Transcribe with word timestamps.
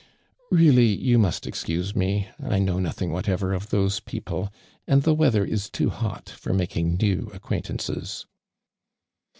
"'"Keally, 0.51 0.95
you 0.99 1.19
must 1.19 1.45
excuse 1.45 1.95
me. 1.95 2.27
I 2.41 2.57
know 2.57 2.79
nothing 2.79 3.11
whatever 3.11 3.53
of 3.53 3.69
those 3.69 3.99
people, 3.99 4.51
and 4.87 5.03
the 5.03 5.13
weather 5.13 5.45
is 5.45 5.69
too 5.69 5.91
hot 5.91 6.27
for 6.27 6.53
making 6.55 6.97
new 6.97 7.29
acquaint 7.35 7.67
ances." 7.67 8.25